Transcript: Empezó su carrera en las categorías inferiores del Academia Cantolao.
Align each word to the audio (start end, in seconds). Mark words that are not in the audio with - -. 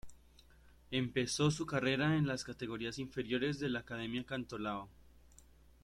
Empezó 0.89 1.51
su 1.51 1.67
carrera 1.67 2.17
en 2.17 2.25
las 2.25 2.43
categorías 2.43 2.97
inferiores 2.97 3.59
del 3.59 3.75
Academia 3.75 4.23
Cantolao. 4.23 4.89